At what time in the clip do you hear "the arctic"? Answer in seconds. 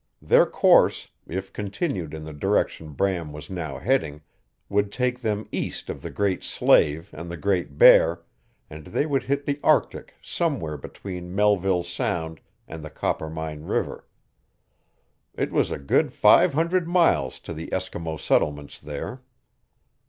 9.45-10.15